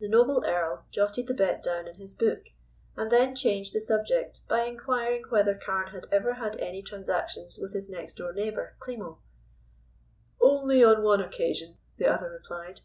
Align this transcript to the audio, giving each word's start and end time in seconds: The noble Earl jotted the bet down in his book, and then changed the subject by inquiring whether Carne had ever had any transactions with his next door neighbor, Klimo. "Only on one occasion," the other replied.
The 0.00 0.08
noble 0.08 0.42
Earl 0.44 0.84
jotted 0.90 1.28
the 1.28 1.32
bet 1.34 1.62
down 1.62 1.86
in 1.86 1.94
his 1.94 2.12
book, 2.12 2.46
and 2.96 3.08
then 3.08 3.36
changed 3.36 3.72
the 3.72 3.80
subject 3.80 4.40
by 4.48 4.62
inquiring 4.62 5.26
whether 5.28 5.54
Carne 5.54 5.92
had 5.92 6.08
ever 6.10 6.32
had 6.34 6.56
any 6.56 6.82
transactions 6.82 7.56
with 7.56 7.72
his 7.72 7.88
next 7.88 8.14
door 8.14 8.32
neighbor, 8.32 8.74
Klimo. 8.80 9.18
"Only 10.40 10.82
on 10.82 11.04
one 11.04 11.20
occasion," 11.20 11.76
the 11.98 12.06
other 12.08 12.30
replied. 12.30 12.80